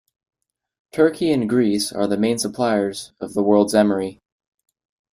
[0.93, 4.19] Turkey and Greece are the main suppliers of the world's emery.